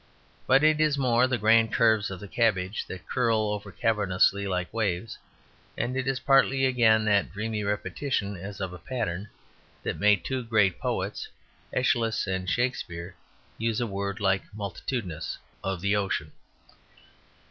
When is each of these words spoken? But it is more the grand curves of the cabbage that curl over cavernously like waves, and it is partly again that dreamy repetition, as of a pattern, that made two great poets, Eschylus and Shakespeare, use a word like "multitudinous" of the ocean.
But 0.47 0.63
it 0.63 0.81
is 0.81 0.97
more 0.97 1.27
the 1.27 1.37
grand 1.37 1.71
curves 1.71 2.09
of 2.09 2.19
the 2.19 2.27
cabbage 2.27 2.87
that 2.87 3.07
curl 3.07 3.51
over 3.51 3.71
cavernously 3.71 4.47
like 4.47 4.73
waves, 4.73 5.19
and 5.77 5.95
it 5.95 6.07
is 6.07 6.19
partly 6.21 6.65
again 6.65 7.05
that 7.05 7.31
dreamy 7.31 7.63
repetition, 7.63 8.35
as 8.35 8.59
of 8.59 8.73
a 8.73 8.79
pattern, 8.79 9.29
that 9.83 9.99
made 9.99 10.25
two 10.25 10.43
great 10.43 10.79
poets, 10.79 11.27
Eschylus 11.71 12.25
and 12.25 12.49
Shakespeare, 12.49 13.13
use 13.59 13.79
a 13.79 13.85
word 13.85 14.19
like 14.19 14.41
"multitudinous" 14.55 15.37
of 15.63 15.81
the 15.81 15.95
ocean. 15.95 16.31